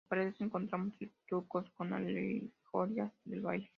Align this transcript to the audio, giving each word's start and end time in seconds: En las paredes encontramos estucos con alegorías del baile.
En 0.01 0.03
las 0.03 0.09
paredes 0.09 0.41
encontramos 0.41 0.95
estucos 0.99 1.69
con 1.77 1.93
alegorías 1.93 3.13
del 3.23 3.41
baile. 3.41 3.69